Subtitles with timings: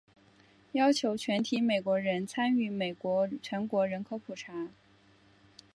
[0.71, 4.69] 要求全体美国人参与美国全国人口普查。